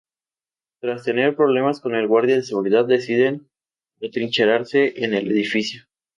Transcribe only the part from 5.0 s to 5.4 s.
en el